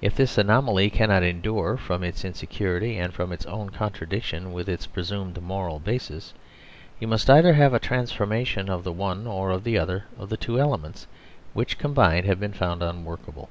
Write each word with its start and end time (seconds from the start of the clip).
If 0.00 0.14
this 0.16 0.38
anomaly 0.38 0.88
cannot 0.88 1.22
endure, 1.22 1.76
from 1.76 2.02
its 2.02 2.24
insecurity 2.24 2.96
and 2.96 3.12
from 3.12 3.30
its 3.30 3.44
own 3.44 3.68
contradiction 3.68 4.54
with 4.54 4.70
its 4.70 4.86
presumed 4.86 5.38
moral 5.42 5.78
basis, 5.78 6.32
youmust 6.98 7.28
either 7.28 7.52
have 7.52 7.74
a 7.74 7.78
transformation 7.78 8.70
of 8.70 8.84
the 8.84 8.92
oneor 8.94 9.54
of 9.54 9.64
the 9.64 9.76
other 9.78 10.04
of 10.18 10.30
the 10.30 10.38
two 10.38 10.58
elements 10.58 11.06
which 11.52 11.76
combined 11.76 12.24
have 12.24 12.40
been 12.40 12.54
found 12.54 12.82
unworkable. 12.82 13.50